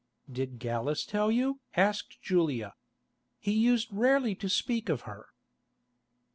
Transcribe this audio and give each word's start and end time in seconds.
"Did 0.31 0.57
Gallus 0.57 1.05
tell 1.05 1.31
you?" 1.31 1.59
asked 1.77 2.19
Julia. 2.23 2.73
"He 3.37 3.51
used 3.51 3.89
rarely 3.93 4.33
to 4.33 4.49
speak 4.49 4.89
of 4.89 5.01
her." 5.01 5.27